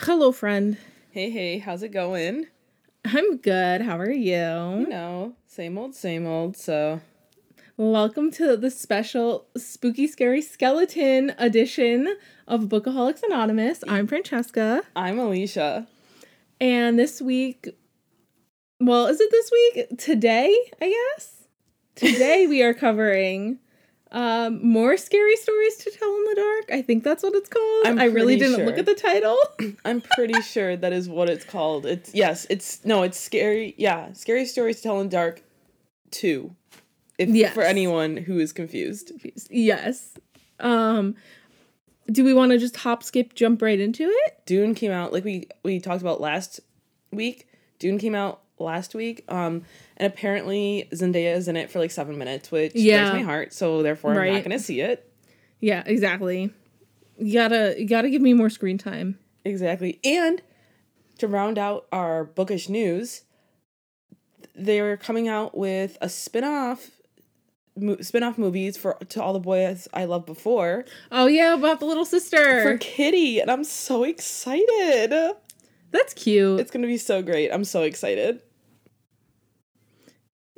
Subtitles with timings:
[0.00, 0.76] Hello, friend.
[1.10, 2.46] Hey, hey, how's it going?
[3.04, 3.80] I'm good.
[3.82, 4.86] How are You you?
[4.88, 6.56] know, same old, same old.
[6.56, 7.00] So,
[7.78, 12.16] Welcome to the special spooky, scary skeleton edition
[12.48, 13.84] of Bookaholics Anonymous.
[13.86, 14.82] I'm Francesca.
[14.94, 15.86] I'm Alicia.
[16.60, 17.68] And this week,
[18.80, 19.98] well, is it this week?
[19.98, 21.44] Today, I guess?
[21.96, 23.58] Today we are covering
[24.12, 26.78] um, more scary stories to tell in the dark.
[26.78, 27.86] I think that's what it's called.
[27.86, 29.36] I'm I really didn't look at the title.
[29.84, 31.86] I'm pretty sure that is what it's called.
[31.86, 33.74] It's, yes, it's, no, it's scary.
[33.76, 35.42] Yeah, Scary Stories to Tell in Dark
[36.12, 36.54] 2.
[37.18, 37.54] If, Yes.
[37.54, 39.12] For anyone who is confused.
[39.50, 40.16] yes.
[40.60, 41.16] Um,
[42.10, 44.40] do we want to just hop, skip, jump right into it?
[44.46, 46.60] Dune came out, like we, we talked about last
[47.10, 47.48] week.
[47.78, 49.24] Dune came out last week.
[49.28, 49.62] Um,
[49.96, 53.10] and apparently Zendaya is in it for like seven minutes, which Yeah.
[53.10, 53.52] breaks my heart.
[53.52, 55.10] So, therefore, I'm not going to see it.
[55.60, 56.52] Yeah, exactly.
[57.18, 59.18] You gotta you gotta give me more screen time.
[59.44, 59.98] Exactly.
[60.04, 60.42] And
[61.18, 63.22] to round out our bookish news,
[64.54, 66.90] they're coming out with a spin-off
[67.76, 71.86] mo- spin-off movies for to all the boys I loved before Oh yeah, about the
[71.86, 72.62] little sister.
[72.62, 75.12] for Kitty and I'm so excited.
[75.90, 76.60] That's cute.
[76.60, 77.50] It's going to be so great.
[77.50, 78.42] I'm so excited.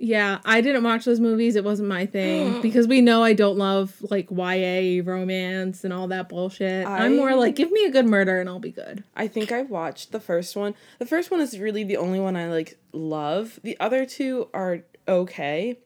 [0.00, 1.56] Yeah, I didn't watch those movies.
[1.56, 6.06] It wasn't my thing because we know I don't love like YA romance and all
[6.08, 6.86] that bullshit.
[6.86, 7.06] I...
[7.06, 9.02] am more like give me a good murder and I'll be good.
[9.16, 10.74] I think I watched the first one.
[11.00, 13.58] The first one is really the only one I like love.
[13.64, 15.80] The other two are okay.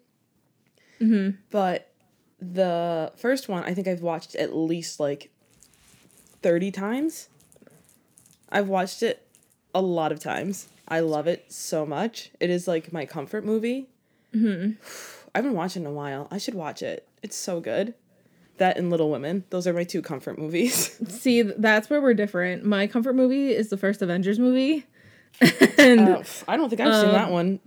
[1.00, 1.38] Mhm.
[1.50, 1.90] But
[2.38, 5.30] the first one, I think I've watched at least like
[6.42, 7.28] 30 times.
[8.50, 9.26] I've watched it
[9.74, 10.68] a lot of times.
[10.86, 12.30] I love it so much.
[12.40, 13.88] It is like my comfort movie.
[14.34, 14.76] Mhm.
[15.34, 16.28] I haven't watched it in a while.
[16.30, 17.06] I should watch it.
[17.22, 17.94] It's so good.
[18.58, 19.44] That and Little Women.
[19.50, 20.98] Those are my two comfort movies.
[21.08, 22.64] See, that's where we're different.
[22.64, 24.86] My comfort movie is the first Avengers movie.
[25.78, 27.60] and Uh, I don't think I've seen Um, that one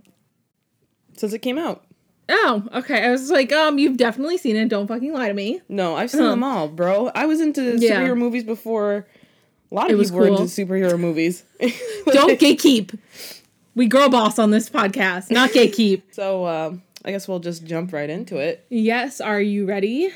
[1.16, 1.84] since it came out.
[2.28, 3.04] oh, okay.
[3.04, 4.68] I was like, um, you've definitely seen it.
[4.68, 5.60] Don't fucking lie to me.
[5.68, 7.10] No, I've seen them all, bro.
[7.14, 8.00] I was into Yeah.
[8.00, 9.06] superhero movies before.
[9.72, 11.42] A lot of people were into superhero movies.
[11.60, 12.96] Don't gatekeep.
[13.76, 16.02] We girl boss on this podcast, not gatekeep.
[16.12, 18.64] So um, I guess we'll just jump right into it.
[18.70, 20.10] Yes, are you ready?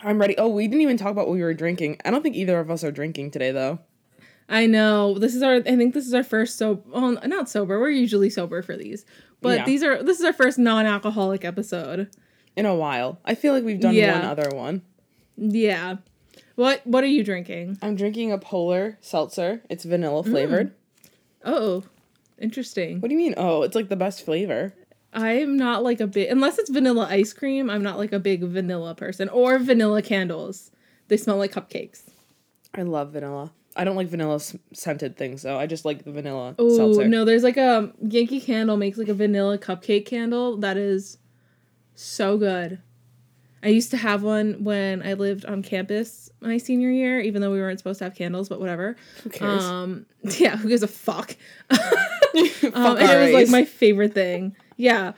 [0.00, 0.36] I'm ready.
[0.38, 1.98] Oh, we didn't even talk about what we were drinking.
[2.04, 3.78] I don't think either of us are drinking today, though.
[4.48, 5.54] I know this is our.
[5.56, 6.82] I think this is our first so.
[6.86, 7.80] Well, not sober.
[7.80, 9.04] We're usually sober for these,
[9.40, 9.64] but Yeah.
[9.64, 10.02] these are.
[10.02, 12.08] This is our first non-alcoholic episode.
[12.56, 14.18] In a while, I feel like we've done Yeah.
[14.20, 14.82] one other one.
[15.36, 15.96] Yeah.
[16.56, 17.78] What What are you drinking?
[17.82, 19.62] I'm drinking a Polar seltzer.
[19.70, 20.72] It's vanilla flavored.
[21.44, 21.84] Oh,
[22.40, 23.00] interesting.
[23.00, 23.34] What do you mean?
[23.36, 24.74] Oh, it's like the best flavor.
[25.12, 27.70] I'm not like a big unless it's vanilla ice cream.
[27.70, 30.70] I'm not like a big vanilla person or vanilla candles.
[31.08, 32.02] They smell like cupcakes.
[32.74, 33.52] I love vanilla.
[33.74, 35.58] I don't like vanilla s- scented things though.
[35.58, 39.14] I just like the vanilla Oh no, there's like a Yankee Candle makes like a
[39.14, 41.18] vanilla cupcake candle that is
[41.94, 42.80] so good.
[43.62, 47.50] I used to have one when I lived on campus my senior year, even though
[47.50, 48.96] we weren't supposed to have candles, but whatever.
[49.24, 49.64] Who cares?
[49.64, 50.06] Um,
[50.38, 51.36] yeah, who gives a fuck?
[51.70, 54.54] Fuck um, and it was like my favorite thing.
[54.76, 55.12] Yeah,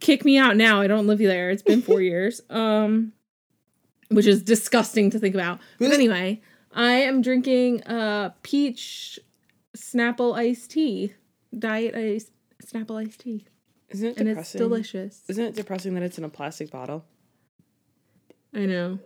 [0.00, 0.80] kick me out now.
[0.80, 1.50] I don't live there.
[1.50, 2.40] It's been four years.
[2.50, 3.12] Um,
[4.10, 5.60] which is disgusting to think about.
[5.78, 6.40] But anyway,
[6.72, 9.18] I am drinking uh peach
[9.76, 11.14] Snapple iced tea,
[11.56, 12.30] diet ice
[12.64, 13.46] Snapple iced tea,
[13.90, 15.22] Isn't it and it's delicious.
[15.28, 17.04] Isn't it depressing that it's in a plastic bottle?
[18.54, 18.98] I know.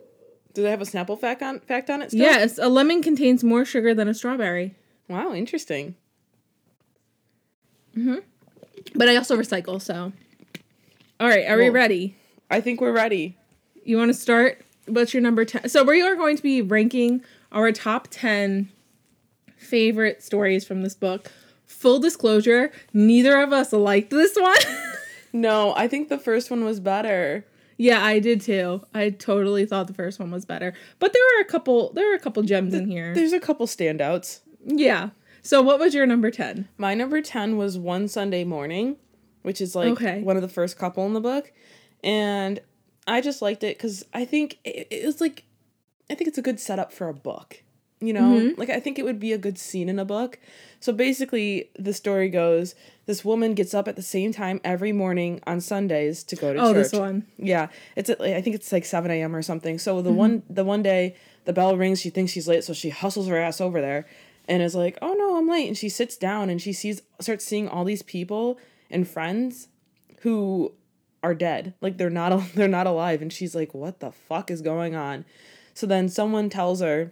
[0.53, 2.11] Do they have a Snapple fact on fact on it?
[2.11, 2.21] Still?
[2.21, 4.75] Yes, a lemon contains more sugar than a strawberry,
[5.09, 5.95] Wow, interesting.
[7.97, 8.17] Mm-hmm.
[8.95, 9.81] but I also recycle.
[9.81, 10.11] So,
[11.19, 12.15] all right, are we ready?
[12.49, 13.37] I think we're ready.
[13.83, 14.61] You want to start?
[14.87, 15.69] What's your number 10?
[15.69, 17.21] So, we are going to be ranking
[17.51, 18.69] our top 10
[19.57, 21.31] favorite stories from this book.
[21.65, 24.57] Full disclosure, neither of us liked this one.
[25.35, 27.43] No, I think the first one was better.
[27.83, 28.81] Yeah, I did too.
[28.93, 30.73] I totally thought the first one was better.
[30.99, 33.13] But there are a couple there are a couple gems in here.
[33.13, 34.39] There's a couple standouts.
[34.65, 35.09] Yeah.
[35.41, 36.69] So, what was your number 10?
[36.77, 38.95] My number 10 was One Sunday Morning,
[39.41, 40.21] which is like Okay.
[40.21, 41.51] one of the first couple in the book.
[42.01, 42.61] And
[43.05, 45.43] I just liked it because I think it, it was like,
[46.09, 47.61] I think it's a good setup for a book.
[48.05, 48.59] You know, mm-hmm.
[48.59, 50.39] like I think it would be a good scene in a book.
[50.79, 55.41] So basically, the story goes this woman gets up at the same time every morning
[55.45, 56.69] on Sundays to go to oh, church.
[56.69, 56.91] Oh, church.
[56.91, 57.25] this one.
[57.37, 59.35] Yeah, it's at, I think it's like seven a.m.
[59.35, 59.77] or something.
[59.77, 60.17] So the mm-hmm.
[60.17, 61.15] one the one day
[61.45, 64.05] the bell rings, she thinks she's late, so she hustles her ass over there,
[64.47, 67.45] and is like, "Oh no, I'm late." And she sits down and she sees starts
[67.45, 68.57] seeing all these people
[68.89, 69.67] and friends
[70.21, 70.73] who
[71.21, 74.61] are dead, like they're not they're not alive, and she's like, "What the fuck is
[74.61, 75.25] going on?"
[75.73, 77.11] So then someone tells her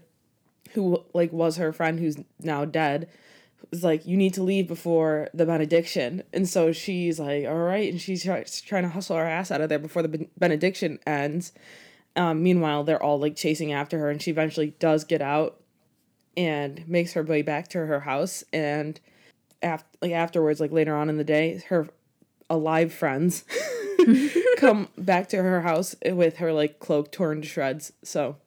[0.74, 3.10] who like was her friend who's now dead
[3.70, 6.24] was like you need to leave before the benediction.
[6.34, 7.92] And so she's like all right.
[7.92, 11.00] And she's try- trying to hustle her ass out of there before the ben- benediction
[11.06, 11.54] ends.
[12.16, 15.62] Um, meanwhile they're all like chasing after her and she eventually does get out
[16.36, 18.44] and makes her way back to her house.
[18.52, 19.00] And
[19.62, 21.88] after like afterwards like later on in the day her
[22.50, 23.46] alive friends
[24.58, 27.94] come back to her house with her like cloak torn to shreds.
[28.04, 28.38] So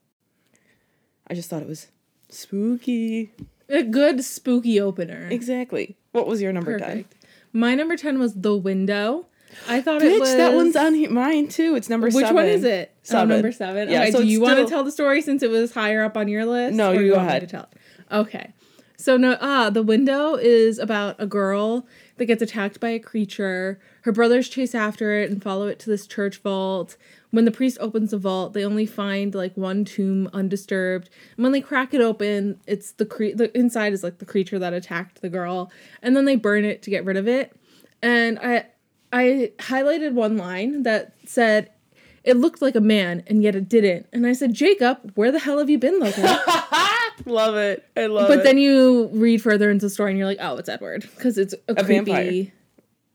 [1.26, 1.86] i just thought it was
[2.34, 3.32] spooky
[3.68, 5.28] A good spooky opener.
[5.30, 7.14] exactly what was your number Perfect.
[7.52, 9.26] My number 10 was The Window.
[9.68, 12.14] I thought 10 it bitch was that one's on he- mine too it's number Which
[12.16, 12.92] seven one is it?
[13.02, 13.30] Seven.
[13.30, 13.88] Oh, number 7.
[13.88, 16.16] Yeah, okay, so do you want to tell the story since it was higher up
[16.16, 16.74] on your list?
[16.76, 17.42] No, you go ahead.
[17.42, 17.78] to tell it?
[18.14, 18.52] Okay.
[18.96, 23.78] So no ah, The Window is about a girl that gets attacked by a creature.
[24.02, 26.96] Her brothers chase after it and follow it to this church vault.
[27.34, 31.10] When the priest opens the vault, they only find like one tomb undisturbed.
[31.36, 34.56] And when they crack it open, it's the cre- the inside is like the creature
[34.60, 35.72] that attacked the girl.
[36.00, 37.52] And then they burn it to get rid of it.
[38.00, 38.66] And I
[39.12, 41.72] I highlighted one line that said
[42.22, 44.06] it looked like a man and yet it didn't.
[44.12, 46.22] And I said, "Jacob, where the hell have you been, Logan?"
[47.26, 50.18] love it i love but it But then you read further into the story and
[50.18, 52.52] you're like, "Oh, it's Edward because it's a, creepy vampire.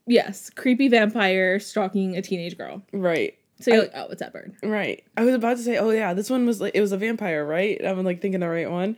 [0.06, 2.82] Yes, creepy vampire stalking a teenage girl.
[2.92, 5.04] right So you're I- like, "Oh, it's Edward." Right.
[5.16, 7.44] I was about to say, oh yeah, this one was like it was a vampire,
[7.44, 7.80] right?
[7.84, 8.96] I'm like thinking the right one.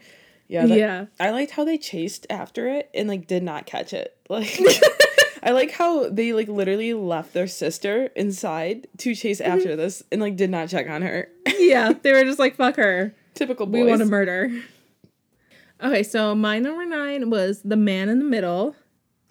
[0.49, 0.67] Yeah.
[0.67, 1.07] that- Yeah.
[1.21, 4.17] I liked how they chased after it and like did not catch it.
[4.31, 4.59] Like
[5.45, 9.53] I like how they like literally left their sister inside to chase Mm-hmm.
[9.53, 11.29] after this and like did not check on her.
[11.59, 13.15] yeah, they were just like, "Fuck her.
[13.35, 13.83] Typical boys.
[13.83, 14.51] We want to murder."
[15.83, 18.77] Okay, so my number 9 was The Man in the Middle.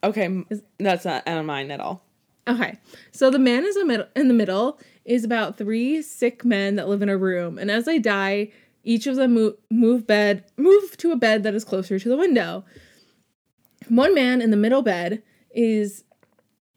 [0.03, 0.43] okay,
[0.79, 2.03] that's not on mine at all.
[2.47, 2.77] Okay,
[3.11, 3.87] so the man is in
[4.27, 7.99] the middle is about three sick men that live in a room, and as they
[7.99, 8.51] die,
[8.83, 12.17] each of them move, move bed move to a bed that is closer to the
[12.17, 12.65] window.
[13.89, 16.03] One man in the middle bed is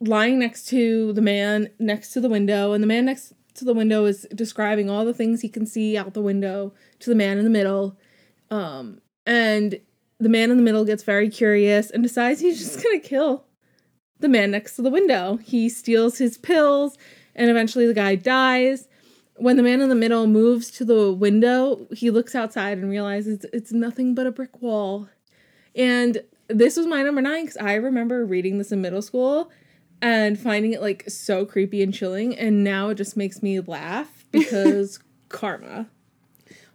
[0.00, 3.74] lying next to the man next to the window, and the man next to the
[3.74, 7.38] window is describing all the things he can see out the window to the man
[7.38, 7.98] in the middle.
[8.50, 9.80] Um, and
[10.18, 13.44] the man in the middle gets very curious and decides he's just gonna kill
[14.20, 15.36] the man next to the window.
[15.36, 16.96] He steals his pills,
[17.34, 18.88] and eventually the guy dies.
[19.36, 23.44] When the man in the middle moves to the window, he looks outside and realizes
[23.52, 25.08] it's nothing but a brick wall.
[25.74, 29.50] And this was my number nine because I remember reading this in middle school
[30.00, 32.36] and finding it like so creepy and chilling.
[32.36, 35.88] And now it just makes me laugh because karma.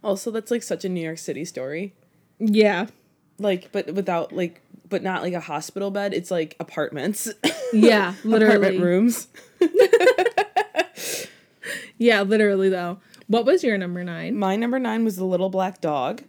[0.02, 1.94] Also, that's like such a New York City story.
[2.38, 2.86] Yeah.
[3.38, 6.12] Like, but without like, but not like a hospital bed.
[6.12, 7.28] It's like apartments.
[7.72, 8.56] Yeah, literally.
[8.56, 9.28] Apartment rooms.
[12.00, 12.98] Yeah, literally though.
[13.26, 14.34] What was your number nine?
[14.34, 16.22] My number nine was the little black dog.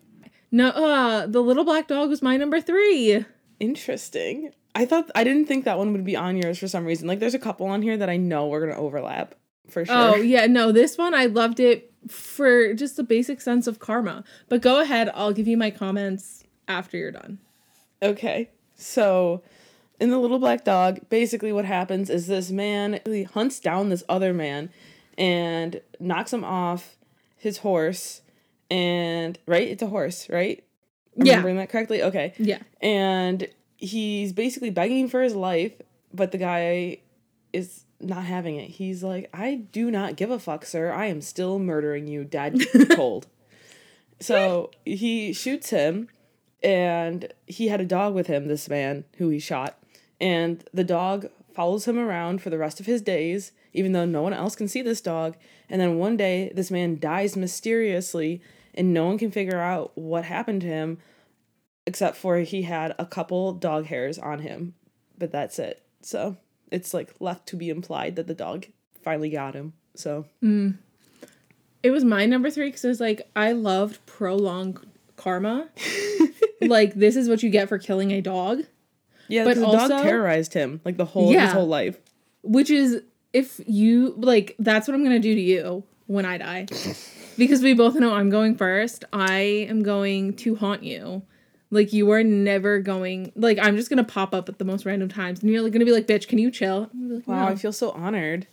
[0.51, 3.25] No, uh, the little black dog was my number three.
[3.57, 4.51] Interesting.
[4.75, 7.07] I thought I didn't think that one would be on yours for some reason.
[7.07, 9.33] Like there's a couple on here that I know we're gonna overlap
[9.69, 9.95] for sure.
[9.95, 14.25] Oh yeah, no, this one I loved it for just the basic sense of karma.
[14.50, 17.39] But go ahead, I'll give you my comments after you're done.
[18.03, 18.50] Okay.
[18.75, 19.41] So
[20.01, 24.03] in the little black dog, basically what happens is this man he hunts down this
[24.09, 24.69] other man
[25.17, 26.97] and knocks him off
[27.37, 28.21] his horse
[28.69, 29.67] and right?
[29.67, 30.63] It's a horse, right?
[31.19, 31.33] Am Yeah.
[31.33, 32.03] Remembering that correctly?
[32.03, 32.33] Okay.
[32.37, 32.59] Yeah.
[32.81, 33.47] and
[33.77, 35.74] he's basically begging for his life,
[36.13, 36.97] but the guy
[37.51, 38.69] is not having it.
[38.69, 40.91] He's like, I do not give a fuck, sir.
[40.91, 42.59] I am still murdering you dead
[42.91, 43.27] cold.
[44.19, 46.07] So he shoots him,
[46.62, 49.77] and he had a dog with him, this man who he shot.
[50.19, 54.21] And the dog follows him around for the rest of his days, even though no
[54.21, 55.35] one else can see this dog.
[55.69, 58.41] And then one day, this man dies mysteriously,
[58.73, 60.97] and no one can figure out what happened to him
[61.85, 64.75] except for he had a couple dog hairs on him,
[65.17, 65.81] but that's it.
[66.01, 66.37] So
[66.71, 68.67] it's like left to be implied that the dog
[69.01, 69.73] finally got him.
[69.95, 70.77] So mm.
[71.83, 74.85] It was my number three because it was like I loved prolonged
[75.15, 75.69] karma.
[76.61, 78.61] like this is what you get for killing a dog.
[79.27, 81.45] yeah, But the also- dog terrorized him like the whole Yeah.
[81.45, 81.97] his whole life.
[82.43, 83.01] Which is
[83.33, 86.67] if you like that's what I'm gonna do to you when I die.
[87.38, 89.05] because we both know I'm going first.
[89.13, 91.23] I am going to haunt you.
[91.69, 95.07] Like you are never going like I'm just gonna pop up at the most random
[95.07, 96.89] times and you're like gonna be like, bitch, can you chill?
[96.93, 98.47] I'm gonna be like, Wow, "No." I feel so honored.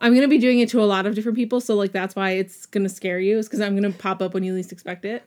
[0.00, 2.32] I'm gonna be doing it to a lot of different people, so like that's why
[2.32, 5.24] it's gonna scare you, is because I'm gonna pop up when you least expect it.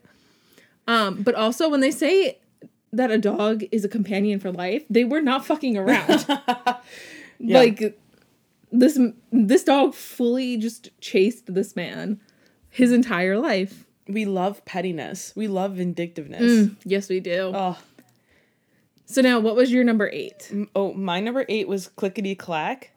[0.87, 2.37] Um, but also when they say
[2.93, 6.25] that a dog is a companion for life, they were not fucking around.
[7.39, 7.59] Yeah.
[7.59, 7.99] Like
[8.71, 8.99] this
[9.31, 12.19] this dog fully just chased this man
[12.69, 13.85] his entire life.
[14.07, 15.33] we love pettiness.
[15.35, 16.41] We love vindictiveness.
[16.41, 17.51] Mm, yes, we do.
[17.53, 17.77] Oh,
[19.05, 20.51] So now, what was your number eight?
[20.75, 22.91] oh, my number eight was clickety clack.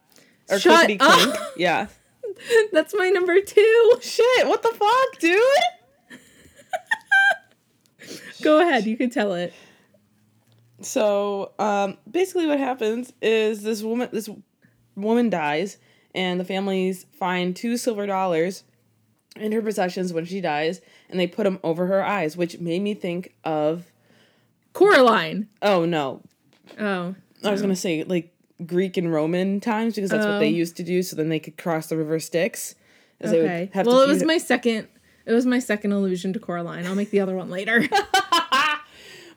[0.50, 1.34] Or clickety clink.
[1.56, 1.86] Yeah.
[2.72, 3.92] That's my number two.
[4.00, 5.40] Shit, what the fuck, dude?
[8.42, 9.52] Go ahead, you can tell it.
[10.82, 14.28] So, um, basically, what happens is this woman, this
[14.96, 15.78] woman dies,
[16.14, 18.64] and the families find two silver dollars
[19.36, 22.82] in her possessions when she dies, and they put them over her eyes, which made
[22.82, 23.86] me think of
[24.72, 25.48] Coraline.
[25.62, 26.22] oh no,
[26.78, 27.14] Oh.
[27.44, 28.32] I was gonna say like
[28.66, 30.50] Greek and Roman times because that's what they Oh.
[30.50, 32.74] used to do, so then they could cross the river Styx.
[33.20, 33.70] as they would Okay.
[33.84, 34.88] Well, it was my second.
[35.26, 36.86] It was my second allusion to Coraline.
[36.86, 37.86] I'll make the other one later.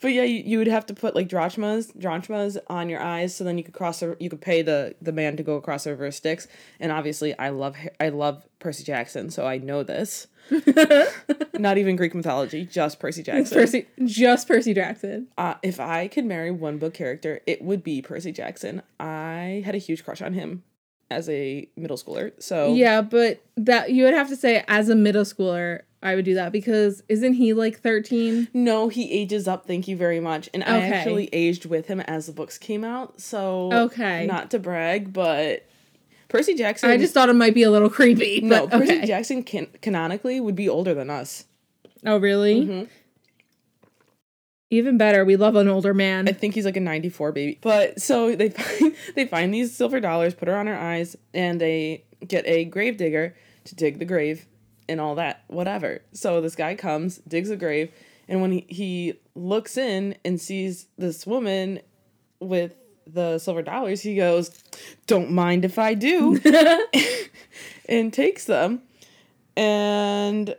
[0.03, 3.45] But yeah, you, you would have to put like drachmas, drachmas on your eyes, so
[3.45, 4.01] then you could cross.
[4.01, 6.45] The, you could pay the the man to go across the river Styx.
[6.77, 10.27] And obviously, I love I love Percy Jackson, so I know this.
[11.57, 13.57] Not even Greek mythology, just Percy Jackson.
[13.57, 15.29] Percy, just Percy Jackson.
[15.37, 18.81] Uh, if I could marry one book character, it would be Percy Jackson.
[18.99, 20.63] I had a huge crush on him
[21.09, 22.33] as a middle schooler.
[22.43, 26.25] So Yeah, but that you would have to say as a middle schooler, I would
[26.25, 28.49] do that because isn't he like thirteen?
[28.53, 29.65] No, he ages up.
[29.65, 30.49] Thank you very much.
[30.53, 33.21] And I actually aged with him as the books came out.
[33.21, 34.25] So Okay.
[34.27, 35.65] not to brag, but
[36.27, 36.89] Percy Jackson.
[36.89, 38.41] I just thought it might be a little creepy.
[38.41, 38.67] no.
[38.67, 39.01] But Percy.
[39.05, 41.45] Jackson can canonically would be older than us.
[42.05, 42.65] oh, really?
[42.65, 42.87] Mhm.
[44.69, 45.23] Even better.
[45.23, 46.27] We love an older man.
[46.27, 47.59] I think he's like a ninety four baby.
[47.61, 51.61] But so they find they find these silver dollars, put her on her eyes, and
[51.61, 54.47] they get a grave digger to dig the grave
[54.89, 56.01] and all that whatever.
[56.13, 57.91] So this guy comes, digs a grave,
[58.27, 61.79] and when he, he looks in and sees this woman
[62.39, 62.73] with
[63.05, 64.63] the silver dollars, he goes,
[65.07, 66.39] "Don't mind if I do,"
[67.89, 68.81] and takes them.
[69.55, 70.55] And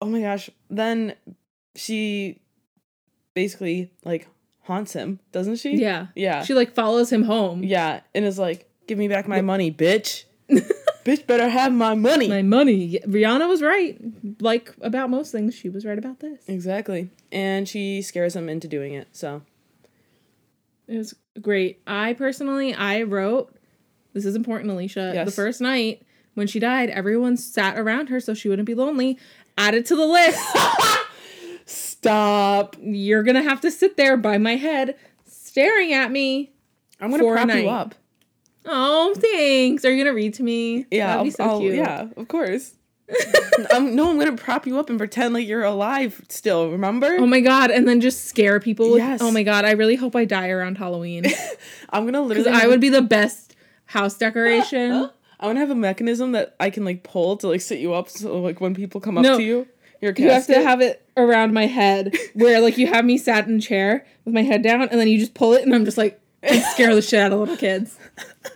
[0.00, 1.14] oh my gosh, then
[1.74, 2.40] she
[3.34, 4.28] basically like
[4.62, 5.76] haunts him, doesn't she?
[5.76, 6.06] yeah.
[6.14, 6.42] Yeah.
[6.44, 7.62] She like follows him home.
[7.64, 10.24] yeah, and is like, "Give me back my money, bitch."
[11.04, 12.28] bitch better have my money.
[12.28, 12.98] My money.
[13.06, 13.98] Rihanna was right.
[14.40, 16.40] Like about most things, she was right about this.
[16.48, 17.10] exactly.
[17.30, 19.08] And she scares him into doing it.
[19.12, 19.42] So,
[20.88, 21.80] It was great.
[21.86, 23.54] I personally, I wrote,
[24.12, 25.22] this is important, Alicia.
[25.24, 26.02] The first night
[26.34, 29.18] when she died, everyone sat around her so she wouldn't be lonely.
[29.58, 30.40] Added to the list.
[31.66, 32.76] stop.
[32.80, 34.96] You're gonna have to sit there by my head,
[35.26, 36.52] staring at me.
[37.00, 37.94] I'm going to prop you up.
[38.66, 39.84] Oh, thanks.
[39.84, 40.86] Are you gonna read to me?
[40.90, 41.74] Yeah, That'd be so I'll- cute.
[41.76, 42.72] yeah, of course.
[43.74, 46.70] um, no, I'm gonna prop you up and pretend like you're alive still.
[46.70, 47.08] Remember?
[47.18, 48.90] Oh my god, and then just scare people.
[48.92, 49.20] with- Yes.
[49.20, 51.24] Oh my god, I really hope I die around Halloween.
[51.90, 52.64] I'm gonna Because literally.
[52.64, 53.54] I would be the best
[53.86, 55.10] house decoration.
[55.40, 57.92] I want to have a mechanism that I can like pull to like sit you
[57.92, 58.08] up.
[58.08, 59.66] So like when people come up to you,
[60.00, 63.46] you're You have to have it around my head where like you have me sat
[63.46, 65.84] in a chair with my head down and then you just pull it and I'm
[65.84, 67.98] just like and scare the shit out of little kids.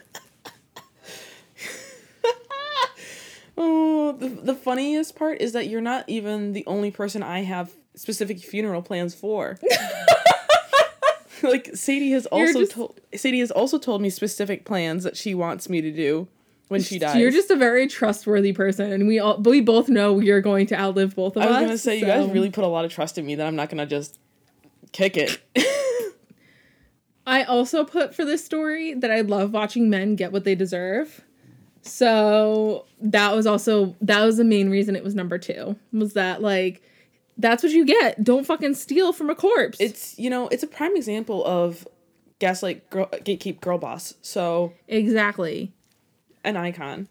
[3.60, 7.72] Oh, the, the funniest part is that you're not even the only person I have
[7.96, 9.58] specific funeral plans for.
[11.42, 15.34] like Sadie has also just- told Sadie has also told me specific plans that she
[15.34, 16.28] wants me to do
[16.68, 17.16] when she dies.
[17.16, 20.66] You're just a very trustworthy person and we all but we both know you're going
[20.66, 21.48] to outlive both of us.
[21.48, 21.62] I was us.
[21.66, 23.70] gonna say you guys really put a lot of trust in me that I'm not
[23.70, 24.18] gonna just
[24.92, 25.40] kick it.
[27.26, 31.24] I also put for this story that I love watching men get what they deserve.
[31.82, 35.76] So that was also that was the main reason it was number two.
[35.92, 36.82] Was that like
[37.36, 38.22] that's what you get.
[38.24, 39.78] Don't fucking steal from a corpse.
[39.80, 41.86] it's you know it's a prime example of
[42.38, 44.14] gaslight girl, gatekeep girl boss.
[44.22, 45.72] So exactly.
[46.44, 47.08] an icon.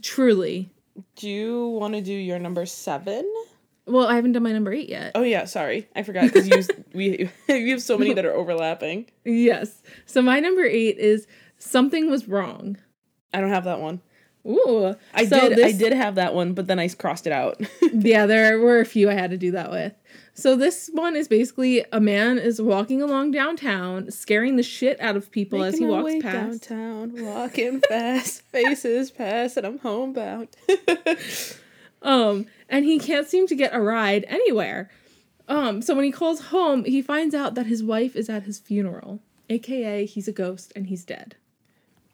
[0.00, 0.70] Truly.
[1.16, 3.30] Do you want to do your number seven?
[3.86, 5.12] Well, I haven't done my number eight yet.
[5.14, 6.62] Oh yeah, sorry, I forgot because you
[6.94, 9.10] we we have so many that are overlapping.
[9.24, 9.82] Yes.
[10.06, 11.26] So my number eight is
[11.58, 12.76] something was wrong.
[13.32, 14.00] I don't have that one.
[14.46, 14.94] Ooh.
[15.14, 15.60] I So did.
[15.60, 17.60] I did have that one, but then I crossed it out.
[17.92, 19.92] yeah, there were a few I had to do that with.
[20.34, 25.14] So this one is basically a man is walking along downtown, scaring the shit out
[25.14, 26.68] of people as he walks past.
[26.68, 30.48] downtown, walking fast, faces pass, and I'm homebound.
[32.04, 34.90] Um, and he can't seem to get a ride anywhere.
[35.46, 38.58] Um, so when he calls home, he finds out that his wife is at his
[38.58, 41.36] funeral, aka he's a ghost and he's dead.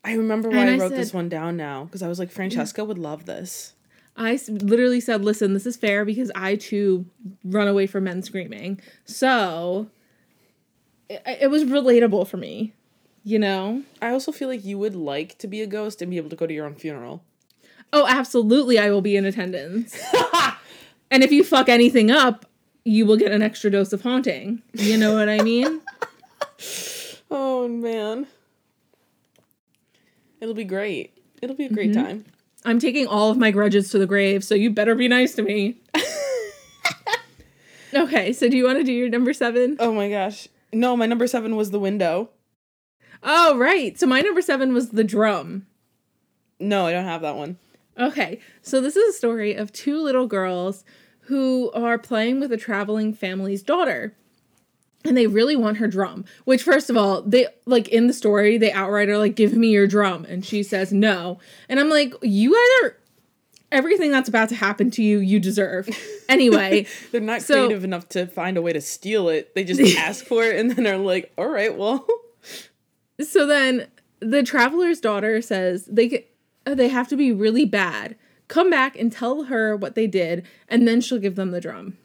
[0.09, 2.85] I remember why I, I wrote this one down now because I was like, Francesca
[2.85, 3.75] would love this.
[4.17, 7.07] I literally said, "Listen, this is fair because I too
[7.45, 9.89] run away from men screaming." So
[11.09, 12.73] it, it was relatable for me,
[13.23, 13.83] you know.
[14.03, 16.37] I also feel like you would like to be a ghost and be able to
[16.37, 17.23] go to your own funeral.
[17.93, 19.97] Oh, absolutely, I will be in attendance.
[21.11, 22.45] And if you fuck anything up,
[22.85, 24.63] you will get an extra dose of haunting.
[24.75, 25.81] You know what I mean?
[27.31, 28.27] Oh man.
[30.41, 31.17] It'll be great.
[31.43, 32.03] It'll be a great Mm-hmm.
[32.05, 32.25] time.
[32.65, 35.43] I'm taking all of my grudges to the grave, so you better be nice to
[35.43, 35.77] me.
[37.95, 39.77] okay, so do you want to do your number seven?
[39.79, 40.49] Oh my gosh.
[40.73, 42.31] No, my number seven was the window.
[43.23, 43.99] Oh, right.
[43.99, 45.67] So my number seven was the drum.
[46.61, 47.59] No, I don't have that one.
[47.99, 50.85] Okay, so this is a story of two little girls
[51.23, 54.15] who are playing with a traveling family's daughter.
[55.05, 56.25] And they really want her drum.
[56.45, 59.69] Which, first of all, they like in the story, they outright are like, "Give me
[59.69, 61.39] your drum," and she says no.
[61.69, 62.97] And I'm like, "You either
[63.71, 65.89] everything that's about to happen to you, you deserve."
[66.31, 69.55] Anyway, They're not So- creative enough to find a way to steal it.
[69.55, 72.07] They just ask for it and then are like, all right, well.
[73.19, 73.87] so then
[74.21, 76.31] the traveler's daughter says they get,
[76.67, 78.15] uh, they have to be really bad.
[78.49, 81.97] Come back and tell her what they did, and then she'll give them the drum.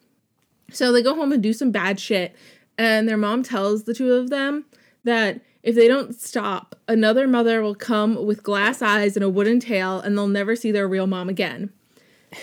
[0.71, 2.33] So they go home and do some bad shit,
[2.77, 4.65] and their mom tells the two of them
[5.03, 9.59] that if they don't stop, another mother will come with glass eyes and a wooden
[9.59, 11.71] tail, and they'll never see their real mom again.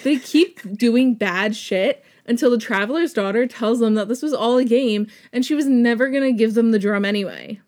[0.05, 4.57] They keep doing bad shit until the traveler's daughter tells them that this was all
[4.57, 7.61] a game and she was never gonna give them the drum anyway.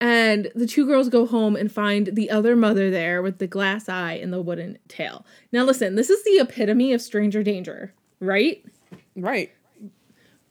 [0.00, 3.86] And the two girls go home and find the other mother there with the glass
[3.86, 5.26] eye and the wooden tail.
[5.52, 8.64] Now, listen, this is the epitome of stranger danger, right?
[9.14, 9.52] Right.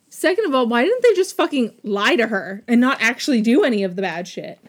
[0.10, 3.64] Second of all, why didn't they just fucking lie to her and not actually do
[3.64, 4.60] any of the bad shit?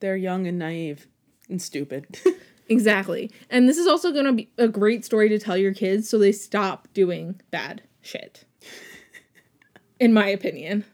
[0.00, 1.06] They're young and naive
[1.48, 2.18] and stupid.
[2.70, 3.32] Exactly.
[3.50, 6.18] And this is also going to be a great story to tell your kids so
[6.18, 8.44] they stop doing bad shit.
[9.98, 10.84] In my opinion.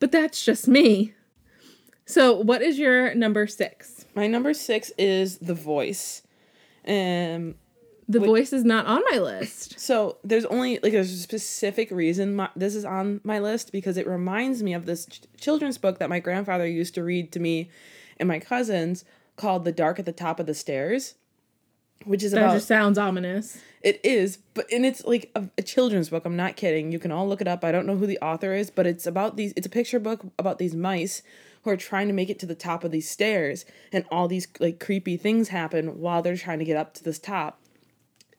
[0.00, 1.14] But that's just me.
[2.06, 4.04] So, what is your number six?
[4.14, 6.22] my number six is The Voice.
[6.86, 7.54] Um,
[8.10, 9.78] The voice is not on my list.
[9.78, 13.98] So there's only like there's a specific reason my, this is on my list because
[13.98, 17.40] it reminds me of this ch- children's book that my grandfather used to read to
[17.40, 17.68] me
[18.18, 19.04] and my cousins
[19.36, 21.16] called The Dark at the Top of the Stairs,
[22.06, 23.58] which is That about just sounds ominous.
[23.82, 26.24] it is, but and it's like a, a children's book.
[26.24, 26.90] I'm not kidding.
[26.90, 27.62] You can all look it up.
[27.62, 29.52] I don't know who the author is, but it's about these.
[29.54, 31.20] It's a picture book about these mice
[31.62, 34.48] who are trying to make it to the top of these stairs, and all these
[34.60, 37.60] like creepy things happen while they're trying to get up to this top.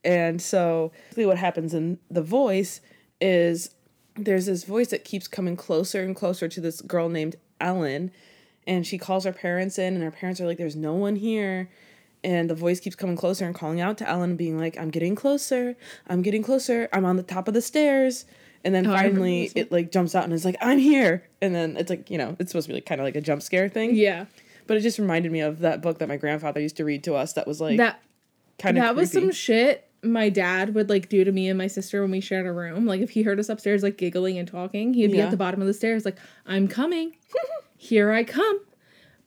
[0.03, 2.81] And so, basically, what happens in the voice
[3.19, 3.71] is
[4.15, 8.11] there's this voice that keeps coming closer and closer to this girl named Ellen,
[8.65, 11.69] and she calls her parents in, and her parents are like, "There's no one here."
[12.23, 15.15] And the voice keeps coming closer and calling out to Ellen, being like, "I'm getting
[15.15, 15.75] closer.
[16.07, 16.89] I'm getting closer.
[16.91, 18.25] I'm on the top of the stairs."
[18.63, 21.77] And then Oh, finally, it like jumps out and is like, "I'm here." And then
[21.77, 23.69] it's like you know, it's supposed to be like kind of like a jump scare
[23.69, 23.95] thing.
[23.95, 24.25] Yeah.
[24.67, 27.15] But it just reminded me of that book that my grandfather used to read to
[27.15, 27.33] us.
[27.33, 28.01] That was like That
[28.59, 31.67] kind of that was some shit my dad would like do to me and my
[31.67, 32.85] sister when we shared a room.
[32.85, 35.25] Like if he heard us upstairs like giggling and talking, he'd be Yeah.
[35.25, 37.15] at the bottom of the stairs like, "I'm coming.
[37.77, 38.61] Here I come."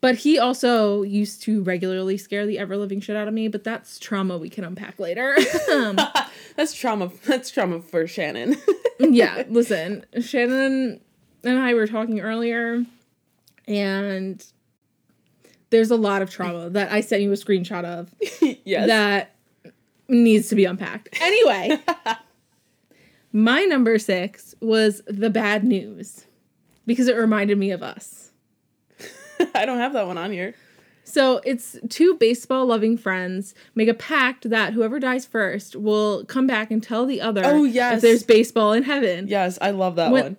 [0.00, 3.62] But he also used to regularly scare the ever living shit out of me, but
[3.62, 5.36] that's trauma we can unpack later.
[5.72, 5.96] Um,
[6.56, 7.10] That's trauma.
[7.24, 8.56] That's trauma for Shannon.
[8.98, 11.00] yeah, listen, Shannon
[11.44, 12.84] and I were talking earlier,
[13.66, 14.44] and
[15.70, 18.14] there's a lot of trauma that I sent you a screenshot of
[18.64, 18.86] yes.
[18.88, 19.31] that
[20.12, 21.08] needs to be unpacked.
[21.20, 21.80] Anyway,
[23.32, 26.26] my number six was the bad news
[26.86, 28.30] because it reminded me of us.
[29.54, 30.54] I don't have that one on here.
[31.04, 36.46] So it's two baseball loving friends make a pact that whoever dies first will come
[36.46, 37.96] back and tell the other Oh, yes.
[37.96, 39.26] if there's baseball in heaven.
[39.26, 40.36] Yes, I love that When- one.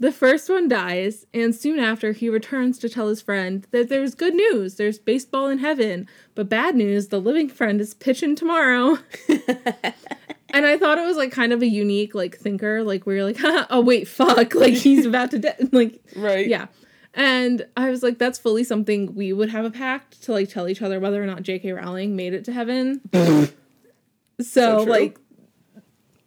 [0.00, 4.14] The first one dies, and soon after he returns to tell his friend that there's
[4.14, 8.96] good news, there's baseball in heaven, but bad news, the living friend is pitching tomorrow.
[9.28, 13.26] and I thought it was like kind of a unique like thinker, like where you're
[13.26, 13.36] like,
[13.70, 16.48] oh wait, fuck, like he's about to die, like Right.
[16.48, 16.68] yeah.
[17.12, 20.66] And I was like, that's fully something we would have a pact to like tell
[20.66, 21.72] each other whether or not J.K.
[21.72, 23.02] Rowling made it to heaven.
[23.12, 23.50] so,
[24.40, 25.18] So like,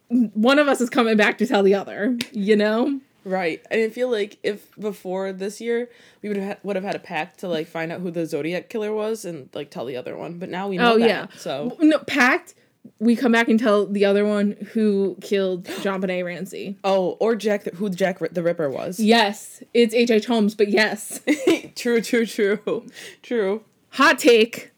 [0.09, 2.99] one of us is coming back to tell the other, you know?
[3.25, 3.65] Right.
[3.71, 5.89] And I feel like if before this year
[6.21, 8.25] we would have had, would have had a pact to like find out who the
[8.25, 11.07] Zodiac killer was and like tell the other one, but now we know Oh that.
[11.07, 11.27] yeah.
[11.37, 12.55] So no pact.
[12.99, 16.77] We come back and tell the other one who killed JonBenét Ramsey.
[16.83, 18.99] oh, or Jack, who Jack the Ripper was.
[18.99, 20.11] Yes, it's H.
[20.11, 20.25] H.
[20.25, 21.21] Holmes, but yes,
[21.77, 22.85] true, true, true,
[23.21, 23.63] true.
[23.91, 24.71] hot take.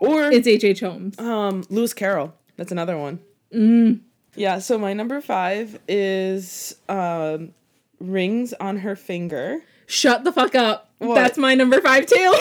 [0.00, 0.64] Or It's H.
[0.64, 0.80] H.
[0.80, 1.16] Holmes.
[1.20, 2.34] um Lewis Carroll.
[2.56, 3.20] That's another one.
[3.54, 4.00] Mm.
[4.34, 4.58] Yeah.
[4.58, 7.52] So my number five is um
[8.00, 9.62] rings on her finger.
[9.86, 10.90] Shut the fuck up.
[10.98, 11.14] What?
[11.14, 12.14] That's my number five too.
[12.16, 12.34] Yay!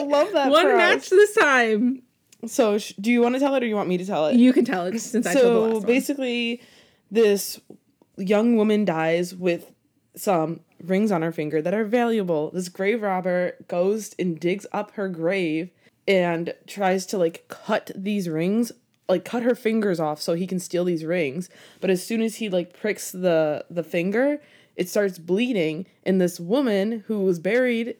[0.00, 0.50] I love that.
[0.50, 0.76] One for us.
[0.76, 2.02] match this time.
[2.46, 4.36] So, sh- do you want to tell it or you want me to tell it?
[4.36, 5.86] You can tell it since I told the so last one.
[5.86, 6.62] basically,
[7.10, 7.60] this
[8.16, 9.72] young woman dies with
[10.16, 12.50] some rings on her finger that are valuable.
[12.50, 15.70] This grave robber goes and digs up her grave
[16.08, 18.72] and tries to like cut these rings
[19.08, 21.48] like cut her fingers off so he can steal these rings.
[21.80, 24.40] But as soon as he like pricks the the finger
[24.74, 27.96] it starts bleeding and this woman who was buried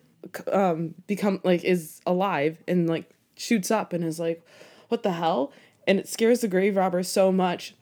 [0.50, 4.42] um become like is alive and like shoots up and is like
[4.88, 5.52] what the hell?
[5.86, 7.74] And it scares the grave robber so much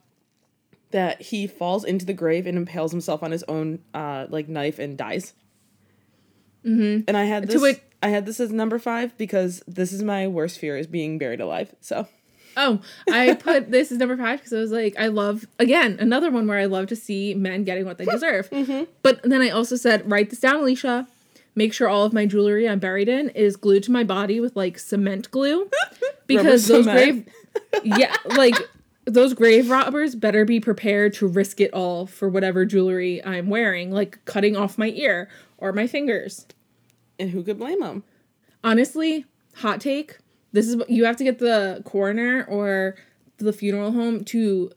[0.90, 4.78] that he falls into the grave and impales himself on his own uh like knife
[4.78, 5.34] and dies.
[6.64, 7.04] Mm-hmm.
[7.08, 10.28] and i had this which- i had this as number five because this is my
[10.28, 12.06] worst fear is being buried alive so
[12.56, 16.30] Oh, I put this as number five because I was like, I love again another
[16.30, 18.10] one where I love to see men getting what they hmm.
[18.10, 18.50] deserve.
[18.50, 18.84] Mm-hmm.
[19.02, 21.06] But then I also said, write this down, Alicia.
[21.56, 24.54] Make sure all of my jewelry I'm buried in is glued to my body with
[24.54, 25.68] like cement glue,
[26.26, 27.26] because those cement.
[27.26, 27.34] grave,
[27.98, 28.54] yeah, like
[29.04, 33.90] those grave robbers better be prepared to risk it all for whatever jewelry I'm wearing,
[33.90, 36.46] like cutting off my ear or my fingers.
[37.18, 38.04] and who could blame them?
[38.62, 39.24] honestly,
[39.56, 40.18] hot take.
[40.52, 42.96] This is what you have to get the coroner or
[43.38, 44.70] the funeral home to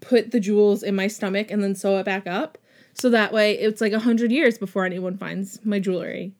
[0.00, 2.56] put the jewels in my stomach and then sew it back up.
[2.94, 6.34] So that way it's like a hundred years before anyone finds my jewelry.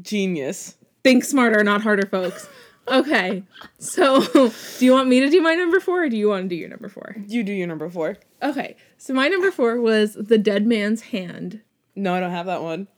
[0.00, 2.48] genius Think smarter, not harder, folks.
[2.88, 3.42] Okay.
[3.78, 4.22] So
[4.78, 6.54] do you want me to do my number four or do you want to do
[6.54, 7.16] your number four?
[7.26, 8.76] you do your number four Okay.
[8.96, 11.60] So my number four was the dead man's hand.
[11.94, 12.88] no i don't have that one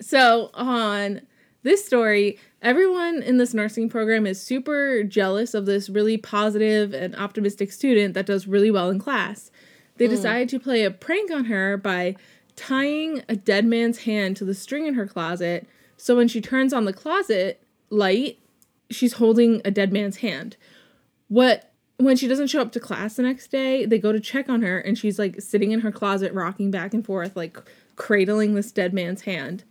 [0.00, 1.22] So on
[1.64, 7.16] this story, everyone in this nursing program is super jealous of this really positive and
[7.16, 9.50] optimistic student that does really well in class.
[9.96, 10.12] They hmm.
[10.12, 12.16] decide to play a prank on her by
[12.54, 15.66] tying a dead man's hand to the string in her closet.
[15.96, 18.38] So when she turns on the closet light,
[18.90, 20.56] she's holding a dead man's hand.
[21.28, 24.48] What when she doesn't show up to class the next day, they go to check
[24.48, 27.56] on her and she's like sitting in her closet rocking back and forth like
[27.96, 29.64] cradling this dead man's hand.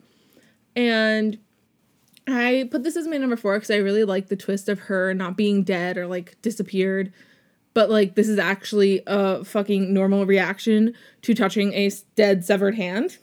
[0.75, 1.37] And
[2.27, 5.13] I put this as my number four because I really like the twist of her
[5.13, 7.11] not being dead or like disappeared.
[7.73, 13.17] But like, this is actually a fucking normal reaction to touching a dead, severed hand.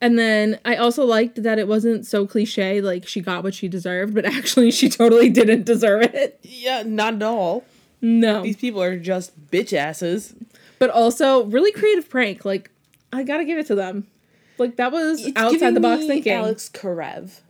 [0.00, 3.66] And then I also liked that it wasn't so cliche, like she got what she
[3.68, 6.38] deserved, but actually she totally didn't deserve it.
[6.42, 7.64] yeah not at all
[8.02, 8.42] No.
[8.42, 10.34] these people are just bitch asses
[10.78, 12.44] But also, really creative prank.
[12.44, 12.70] Like,
[13.12, 14.06] I gotta give it to them.
[14.58, 16.32] Like, that was It's outside the box thinking.
[16.32, 17.40] alex karev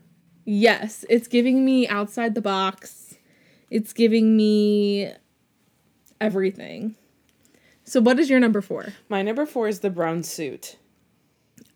[0.46, 3.16] Yes, it's giving me outside the box.
[3.68, 5.12] It's giving me
[6.20, 6.94] everything.
[7.84, 8.94] So what is your number 4?
[9.08, 10.76] my number four is the brown suit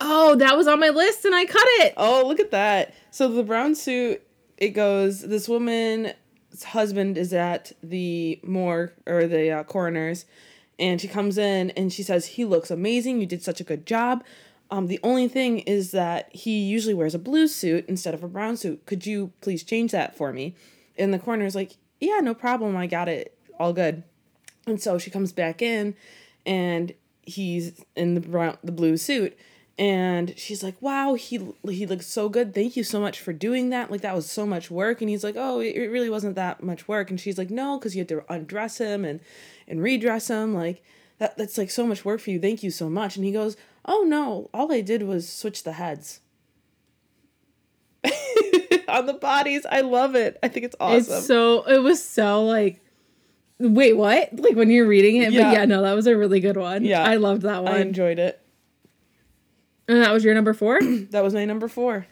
[0.01, 1.95] Oh, that was on my list and I cut it.
[1.97, 2.95] Oh, look at that.
[3.11, 4.23] So the brown suit,
[4.57, 6.15] it goes, this woman's
[6.65, 10.25] husband is at the morgue or the uh, coroner's,
[10.79, 13.21] and she comes in and she says, He looks amazing.
[13.21, 14.25] You did such a good job.
[14.71, 18.29] Um, the only thing is that he usually wears a blue suit instead of a
[18.29, 18.87] brown suit.
[18.87, 20.55] Could you please change that for me?
[20.97, 22.77] And the coroner's like, Yeah, no problem.
[22.77, 23.37] I got it.
[23.59, 24.05] All good.
[24.67, 25.97] And so she comes back in
[26.47, 29.37] and he's in the brown the blue suit
[29.81, 32.55] and she's like, "Wow, he he looks so good.
[32.55, 33.91] Thank you so much for doing that.
[33.91, 36.87] Like that was so much work." And he's like, "Oh, it, really wasn't that much
[36.87, 39.21] work." And she's like, "No, cuz you had to undress him and
[39.67, 40.55] and redress him.
[40.55, 40.83] Like
[41.17, 42.39] that that's like so much work for you.
[42.39, 45.73] Thank you so much." And he goes, "Oh no, all I did was switch the
[45.73, 46.21] heads."
[48.89, 49.65] On the bodies.
[49.71, 50.39] I love it.
[50.43, 51.15] I think it's awesome.
[51.19, 52.83] It's so it was so like
[53.59, 54.31] wait, what?
[54.39, 55.45] Like when you're reading it, Yeah.
[55.45, 56.85] but yeah, no, that was a really good one.
[56.85, 57.03] Yeah.
[57.05, 57.75] I loved that one.
[57.75, 58.41] I enjoyed it.
[59.87, 60.81] and that was your number 4?
[61.11, 62.07] That was my number 4.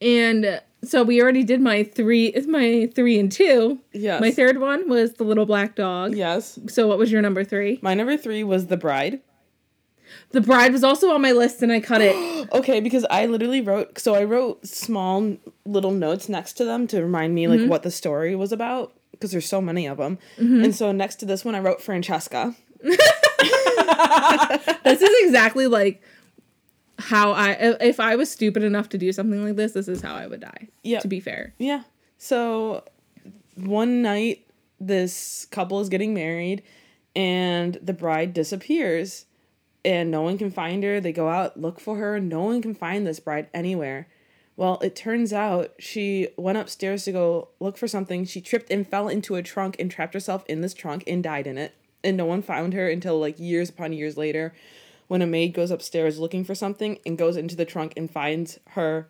[0.00, 3.80] and uh, so we already did my 3 it's my 3 and 2.
[3.92, 4.20] Yes.
[4.20, 6.14] My third one was the little black dog.
[6.14, 6.58] Yes.
[6.68, 7.80] So what was your number 3?
[7.82, 9.20] My number 3 was The Bride.
[10.30, 12.16] The bride was also on my list and I cut it.
[12.52, 17.00] Okay, because I literally wrote so I wrote small little notes next to them to
[17.02, 17.68] remind me like mm-hmm.
[17.68, 20.18] what the story was about because there's so many of them.
[20.36, 20.64] Mm-hmm.
[20.64, 22.56] And so next to this one I wrote Francesca.
[22.82, 22.98] this
[25.02, 26.02] is exactly like
[26.98, 30.14] how I if I was stupid enough to do something like this, this is how
[30.14, 30.68] I would die.
[30.82, 31.00] Yeah.
[31.00, 31.54] To be fair.
[31.58, 31.82] Yeah.
[32.18, 32.84] So
[33.54, 34.46] one night
[34.80, 36.62] this couple is getting married
[37.14, 39.26] and the bride disappears
[39.84, 41.00] and no one can find her.
[41.00, 42.20] They go out look for her.
[42.20, 44.08] No one can find this bride anywhere.
[44.56, 48.24] Well, it turns out she went upstairs to go look for something.
[48.24, 51.46] She tripped and fell into a trunk and trapped herself in this trunk and died
[51.46, 51.74] in it.
[52.04, 54.52] And no one found her until like years upon years later
[55.08, 58.60] when a maid goes upstairs looking for something and goes into the trunk and finds
[58.70, 59.08] her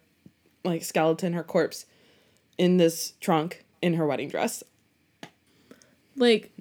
[0.65, 1.87] like skeleton, her corpse
[2.57, 4.63] in this trunk in her wedding dress.
[6.17, 6.53] Like,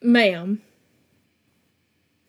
[0.00, 0.62] ma'am.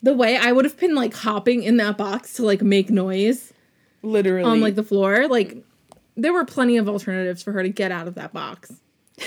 [0.02, 3.54] The way I would have been like hopping in that box to like make noise
[4.02, 4.50] Literally.
[4.50, 5.58] on like the floor, like
[6.16, 8.74] there were plenty of alternatives for her to get out of that box.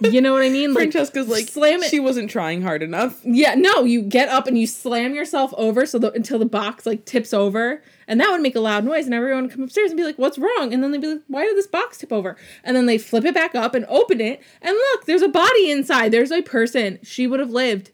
[0.00, 0.74] You know what I mean?
[0.74, 1.88] Like Francesca's like slam it.
[1.88, 3.20] she wasn't trying hard enough.
[3.24, 6.84] Yeah, no, you get up and you slam yourself over so the, until the box
[6.84, 9.90] like tips over, and that would make a loud noise, and everyone would come upstairs
[9.90, 12.12] and be like, "What's wrong?" And then they'd be like, "Why did this box tip
[12.12, 15.28] over?" And then they flip it back up and open it, and look, there's a
[15.28, 16.10] body inside.
[16.10, 16.98] There's a person.
[17.02, 17.92] She would have lived.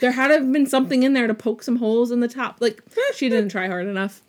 [0.00, 2.58] There had to have been something in there to poke some holes in the top.
[2.60, 2.82] Like
[3.14, 4.22] she didn't try hard enough.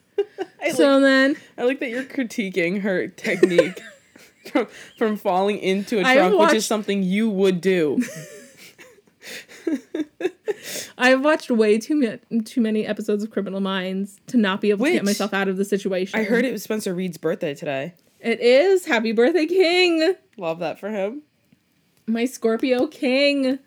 [0.62, 3.80] I So like, then I like that you're critiquing her technique
[4.52, 8.02] from, from falling into a trunk, which is something you would do.
[10.98, 14.86] I've watched way too many too many episodes of Criminal Minds to not be able
[14.86, 16.18] to get myself out of the situation.
[16.18, 17.94] I heard it was Spencer Reid's birthday today.
[18.20, 20.14] It is Happy Birthday King.
[20.36, 21.22] Love that for him.
[22.06, 23.58] My Scorpio King.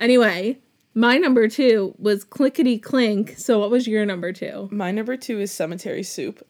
[0.00, 0.58] Anyway,
[0.94, 3.38] my number two was Clickety Clink.
[3.38, 4.68] So what was your number two?
[4.72, 6.44] My number two is Cemetery Soup.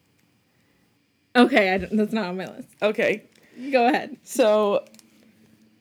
[1.37, 2.69] Okay, that's not on my list.
[2.83, 3.31] Okay,
[3.71, 4.17] Go ahead.
[4.23, 4.85] So,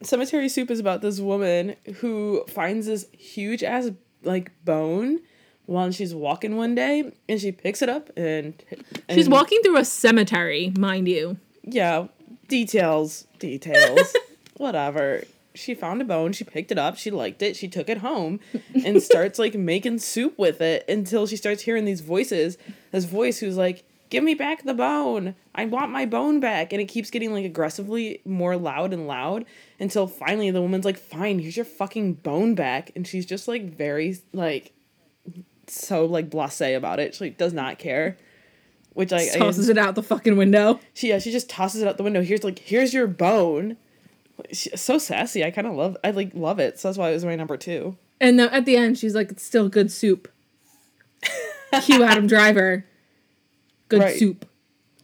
[0.02, 3.90] Cemetery Soup is about this woman who finds this huge ass
[4.24, 5.20] like bone
[5.66, 8.62] while she's walking one day, and she picks it up and,
[9.10, 11.38] She's walking through a cemetery, mind you.
[11.64, 12.08] Yeah,
[12.48, 14.16] details, details,
[14.58, 15.24] whatever.
[15.56, 16.32] She found a bone.
[16.34, 16.98] She picked it up.
[16.98, 17.56] She liked it.
[17.56, 18.40] She took it home
[18.86, 22.58] and starts like making soup with it until she starts hearing these voices.
[22.92, 25.36] This voice who's like, "Give me back the bone.
[25.56, 29.46] I want my bone back." And it keeps getting like aggressively more loud and loud
[29.80, 33.64] until finally the woman's like, "Fine, here's your fucking bone back." And she's just like
[33.64, 34.74] very like
[35.68, 37.16] so like blasé about it.
[37.16, 38.18] She like, does not care.
[38.94, 40.80] Which I, I Tosses it out the fucking window.
[40.94, 42.22] she yeah, she just tosses it out the window.
[42.22, 43.78] Here's like here's your bone.
[44.52, 45.44] She's so sassy.
[45.44, 45.98] I kind of love.
[46.04, 46.80] I like love it.
[46.80, 47.98] So that's why it was my number two.
[48.22, 50.28] And then at the end, she's like, it's still good soup.
[51.84, 52.86] Cue Adam Driver.
[53.90, 54.18] Good Right.
[54.20, 54.46] soup.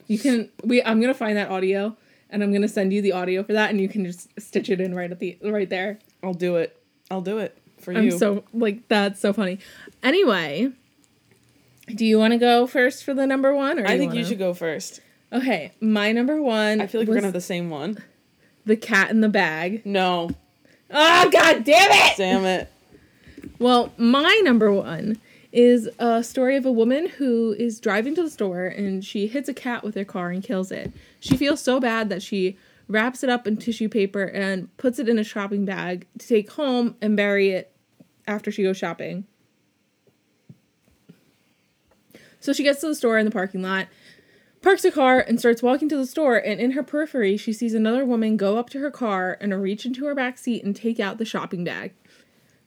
[0.07, 1.95] You can we I'm gonna find that audio
[2.29, 4.79] and I'm gonna send you the audio for that and you can just stitch it
[4.79, 5.99] in right at the right there.
[6.23, 6.79] I'll do it.
[7.09, 7.97] I'll do it for you.
[7.99, 8.11] I'm you.
[8.17, 9.59] so like that's so funny.
[10.03, 10.71] Anyway,
[11.87, 14.17] do you want to go first for the number one, or I do think you
[14.19, 15.01] wanna- should go first.
[15.33, 16.81] Okay, my number one.
[16.81, 17.97] I feel like we're gonna have the same one.
[18.65, 19.85] The cat in the bag.
[19.85, 20.31] No,
[20.91, 22.17] Oh god damn it!
[22.17, 22.71] damn it.
[23.59, 25.19] Well, my number one
[25.51, 29.47] is a story of a woman who is driving to the store and she hits
[29.47, 30.91] a cat with her car and kills it.
[31.19, 35.09] She feels so bad that she wraps it up in tissue paper and puts it
[35.09, 37.71] in a shopping bag to take home and bury it
[38.27, 39.25] after she goes shopping.
[42.39, 43.87] So she gets to the store in the parking lot,
[44.65, 46.35] parks a car, and starts walking to the store.
[46.35, 49.85] And in her periphery, she sees another woman go up to her car and reach
[49.85, 51.93] into her back seat and take out the shopping bag.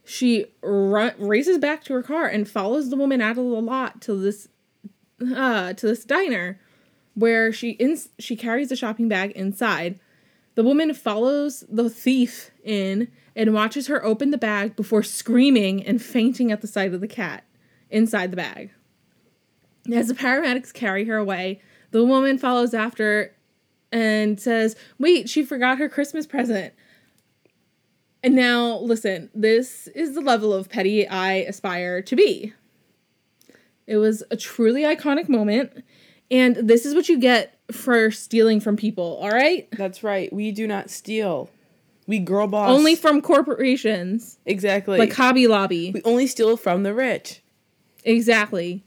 [0.04, 4.00] She run, races back to her car and follows the woman out of the lot
[4.02, 4.48] to this
[5.20, 6.60] uh, to this diner,
[7.14, 9.98] where she ins- she carries the shopping bag inside.
[10.54, 16.00] The woman follows the thief in and watches her open the bag before screaming and
[16.00, 17.44] fainting at the sight of the cat
[17.90, 18.70] inside the bag.
[19.92, 23.34] As the paramedics carry her away, the woman follows after
[23.90, 26.74] and says, Wait, she forgot her Christmas present.
[28.22, 32.52] And now, listen, this is the level of petty I aspire to be.
[33.86, 35.84] It was a truly iconic moment,
[36.30, 39.68] and this is what you get for stealing from people, all right?
[39.72, 40.32] That's right.
[40.32, 41.48] We do not steal.
[42.06, 42.70] We girl boss.
[42.70, 44.98] Only from corporations exactly.
[44.98, 45.92] like Hobby Lobby.
[45.92, 47.42] we only steal from the rich.
[48.04, 48.82] Exactly.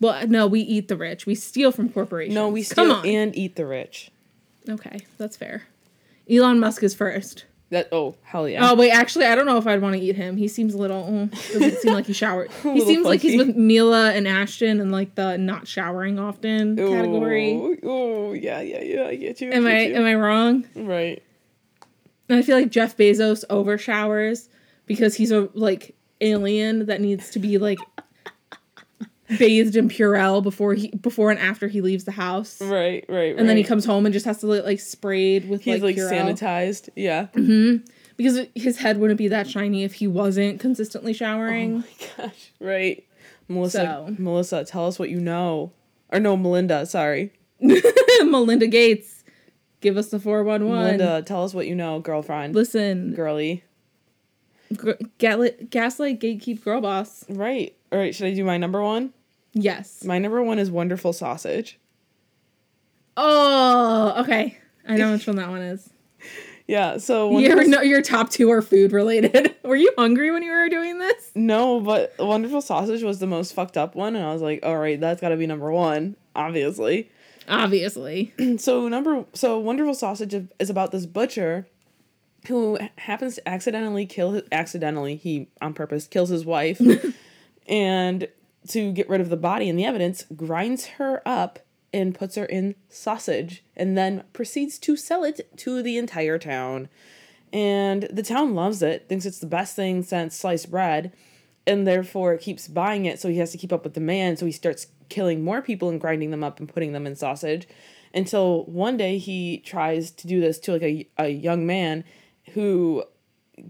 [0.00, 1.26] Well, no, we eat the rich.
[1.26, 2.34] We steal from corporations.
[2.34, 4.10] No, we steal and eat the rich.
[4.68, 5.64] okay, that's fair.
[6.30, 7.44] Elon Musk is first.
[7.70, 8.70] That oh hell yeah.
[8.70, 10.36] Oh wait, actually, I don't know if I'd want to eat him.
[10.36, 11.02] He seems a little.
[11.04, 12.50] mm, doesn't seem like he showered.
[12.62, 17.78] He seems like he's with Mila and Ashton and like the not showering often category.
[17.82, 19.06] Oh, yeah yeah yeah.
[19.06, 19.50] I get you.
[19.50, 19.94] Am I you.
[19.96, 20.64] am I wrong?
[20.76, 21.20] right?
[22.28, 24.48] And I feel like Jeff Bezos over showers
[24.86, 27.78] because he's a like alien that needs to be like
[29.38, 32.60] bathed in Purell before he before and after he leaves the house.
[32.60, 33.36] Right right.
[33.36, 35.96] And then he comes home and just has to like, like sprayed with He's like,
[35.96, 36.88] sanitized.
[36.94, 37.26] Yeah.
[37.34, 37.84] Mm-hmm.
[38.16, 41.84] because his head wouldn't be that shiny if he wasn't consistently showering.
[41.86, 42.52] Oh my gosh.
[42.60, 43.04] Right.
[43.48, 44.04] Melissa.
[44.08, 44.14] So.
[44.18, 45.72] Melissa, tell us what you know.
[46.12, 46.86] Or no, Melinda.
[46.86, 47.32] Sorry.
[47.60, 49.24] Melinda Gates,
[49.80, 50.84] give us the four one one.
[50.84, 52.54] Melinda, tell us what you know, girlfriend.
[52.54, 53.64] Listen, Girly.
[54.76, 57.24] gr- gaslight, gaslight, gatekeep, girl boss.
[57.28, 57.74] Right.
[57.92, 58.14] All right.
[58.14, 59.12] Should I do my number one?
[59.58, 60.04] Yes.
[60.04, 61.78] My number one is wonderful sausage.
[63.16, 64.58] Oh, okay.
[64.86, 65.88] I know which one that one is.
[66.68, 69.54] Yeah, so You ever Wonderful- your top two are food related?
[69.62, 71.30] Were you hungry when you were doing this?
[71.36, 74.76] no, but Wonderful Sausage was the most fucked up one, and I was like, all
[74.76, 77.08] right, that's got to be number one, obviously.
[77.48, 78.34] Obviously.
[78.58, 81.68] so number so Wonderful Sausage is about this butcher
[82.48, 86.80] who happens to accidentally kill his, accidentally he on purpose kills his wife,
[87.68, 88.26] and
[88.68, 91.58] to get rid of the body and the evidence, grinds her up
[91.92, 96.88] and puts her in sausage, and then proceeds to sell it to the entire town.
[97.52, 101.12] And the town loves it, thinks it's the best thing since sliced bread,
[101.66, 103.18] and therefore keeps buying it.
[103.20, 104.38] So he has to keep up with demand.
[104.38, 107.66] So he starts killing more people and grinding them up and putting them in sausage,
[108.12, 112.04] until one day he tries to do this to like a, a young man
[112.52, 113.04] who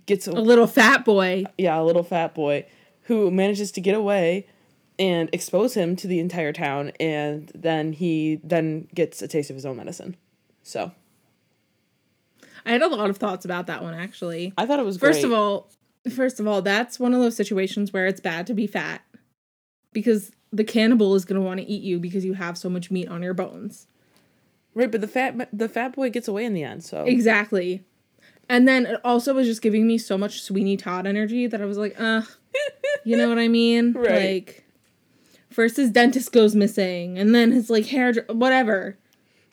[0.06, 1.44] gets A little fat boy.
[1.58, 2.66] yeah, a little fat boy
[3.02, 4.46] who manages to get away
[4.98, 9.56] and expose him to the entire town and then he then gets a taste of
[9.56, 10.16] his own medicine.
[10.62, 10.92] So,
[12.64, 14.52] I had a lot of thoughts about that one actually.
[14.58, 15.26] I thought it was First great.
[15.26, 15.70] of all,
[16.14, 19.02] first of all, that's one of those situations where it's bad to be fat
[19.92, 22.90] because the cannibal is going to want to eat you because you have so much
[22.90, 23.86] meat on your bones.
[24.74, 26.84] right, but the fat the fat boy gets away in the end.
[26.84, 27.84] So, Exactly.
[28.48, 31.64] And then it also was just giving me so much Sweeney Todd energy that I
[31.64, 32.22] was like, uh,
[33.04, 33.92] you know what I mean?
[33.92, 34.34] Right.
[34.46, 34.65] Like,
[35.56, 38.98] first his dentist goes missing, and then his like hair, dr- whatever.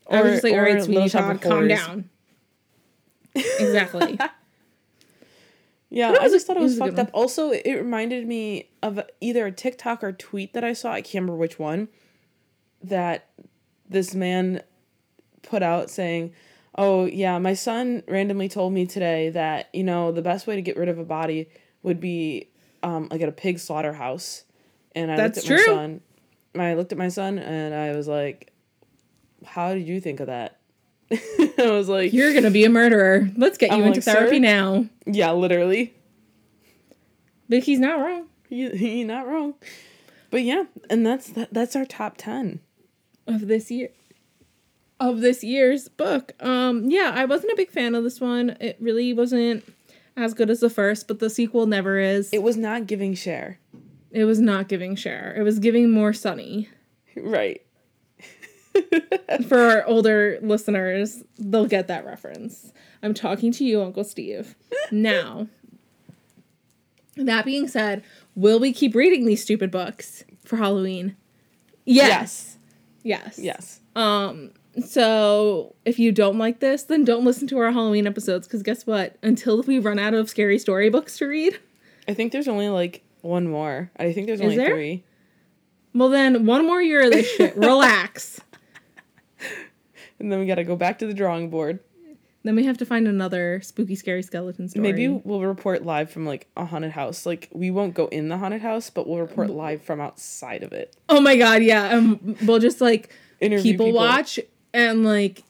[0.10, 1.70] I was Or- just like, all or right, Sweeney Little Todd, calm Horrors.
[1.70, 2.10] down.
[3.36, 4.20] exactly.
[5.90, 7.14] yeah, But I was a- just thought it it was, was a good fucked up.
[7.14, 10.92] Also, it reminded me of either a TikTok or tweet that I saw.
[10.92, 11.88] I can't remember which one.
[12.84, 13.30] That
[13.90, 14.62] this man
[15.42, 16.34] put out saying,
[16.78, 20.62] "Oh yeah, my son randomly told me today that you know the best way to
[20.62, 21.48] get rid of a body
[21.82, 22.50] would be
[22.84, 24.44] um like at a pig slaughterhouse."
[24.96, 25.76] And I That's looked at true.
[25.76, 26.02] my son.
[26.56, 28.52] I looked at my son and I was like,
[29.46, 30.60] "How did you think of that?"
[31.12, 33.30] I was like, You're gonna be a murderer.
[33.36, 34.86] Let's get you I'm into like, therapy now.
[35.06, 35.94] "Yeah, literally."
[37.50, 38.28] But he's not wrong.
[38.50, 39.56] You you're not wrong.
[40.30, 42.60] But yeah, and that's that, that's our top 10.
[43.28, 43.90] of this year
[45.00, 46.34] of this year's book.
[46.44, 48.56] Um yeah, I wasn't a big fan of this one.
[48.60, 49.64] It really wasn't
[50.16, 52.32] as good as the first, but the sequel never is.
[52.32, 53.60] It was not giving Cher.
[54.14, 55.34] Was not giving Cher.
[55.36, 56.70] It was giving more Sonny.
[57.16, 57.62] Right.
[59.48, 62.72] For our older listeners, they'll get that reference.
[63.02, 64.56] I'm talking to you, Uncle Steve.
[64.92, 65.48] Now,
[67.16, 68.04] that being said,
[68.36, 71.16] will we keep reading these stupid books for Halloween?
[71.86, 72.58] Yes.
[73.04, 73.38] Yes.
[73.38, 73.80] Yes.
[73.96, 74.52] Um,
[74.86, 78.88] so if you don't like this, then don't listen to our Halloween episodes because guess
[78.88, 79.18] what?
[79.22, 81.60] Until we run out of scary storybooks to read,
[82.08, 83.90] I think there's only like one more.
[83.98, 84.70] I think there's Is only there?
[84.76, 85.04] 3.
[85.96, 87.56] well then one more year of this shit.
[87.58, 88.42] Relax.
[90.20, 91.80] And then we got to go back to the drawing board.
[92.44, 94.84] Then we have to find another spooky, scary skeleton story.
[94.84, 97.26] Maybe we'll report live from like a haunted house.
[97.26, 100.74] Like we won't go in the haunted house, but we'll report live from outside of
[100.74, 100.96] it.
[101.08, 101.96] Oh my god, yeah.
[101.96, 103.10] Um, we'll just like
[103.40, 103.94] people, people.
[103.94, 104.40] watch
[104.74, 105.44] and like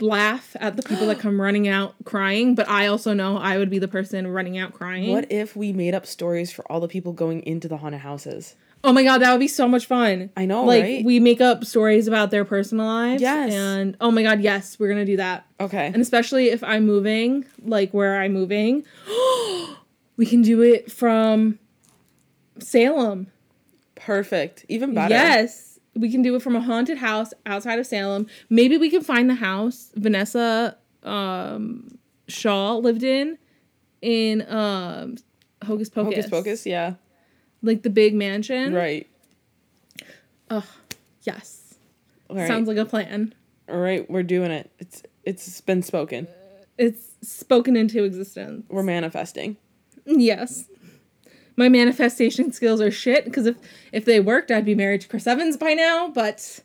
[0.00, 2.54] laugh at the people that come running out crying.
[2.54, 5.12] But I also know I would be the person running out crying.
[5.12, 8.56] What if we made up stories for all the people going into the haunted houses?
[8.84, 10.30] Oh my god, that would be so much fun.
[10.36, 11.04] I know, like right?
[11.04, 13.20] we make up stories about their personal lives.
[13.20, 13.52] Yes.
[13.52, 15.46] And oh my god, yes, we're gonna do that.
[15.58, 15.86] Okay.
[15.86, 18.84] And especially if I'm moving, like where I'm moving,
[20.16, 21.58] we can do it from
[22.58, 23.28] Salem.
[23.96, 24.64] Perfect.
[24.68, 25.14] Even better.
[25.14, 25.75] Yes.
[25.96, 28.26] We can do it from a haunted house outside of Salem.
[28.50, 33.38] Maybe we can find the house Vanessa um, Shaw lived in
[34.02, 35.16] in um,
[35.64, 36.16] Hocus Pocus.
[36.16, 36.94] Hocus Pocus, yeah.
[37.62, 38.74] Like the big mansion.
[38.74, 39.08] Right.
[41.26, 41.74] Yes.
[42.30, 42.46] All right.
[42.46, 43.34] Sounds like a plan.
[43.68, 44.70] All right, we're doing it.
[44.78, 46.28] It's it's been spoken.
[46.78, 48.64] It's spoken into existence.
[48.68, 49.56] We're manifesting.
[50.04, 50.66] Yes.
[51.56, 53.56] My manifestation skills are shit because if
[53.92, 56.08] if they worked, I'd be married to Chris Evans by now.
[56.08, 56.60] But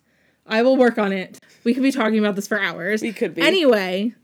[0.46, 1.40] I will work on it.
[1.64, 3.02] We could be talking about this for hours.
[3.02, 3.42] We could be.
[3.42, 4.16] Anyway,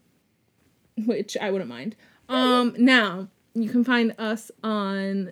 [1.06, 1.96] which I wouldn't mind.
[2.30, 5.32] Um, now you can find us on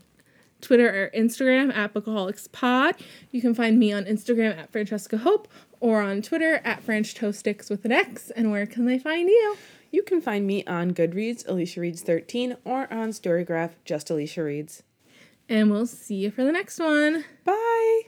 [0.62, 2.96] Twitter or Instagram at Bookaholics Pod.
[3.32, 5.48] You can find me on Instagram at Francesca Hope
[5.80, 8.32] or on Twitter at French Toast Sticks with an X.
[8.32, 9.58] And where can they find you?
[9.92, 14.84] You can find me on Goodreads, Alicia Reads 13, or on Storygraph, just Alicia Reads
[15.50, 17.26] and we'll see you for the next one.
[17.44, 18.02] Bye.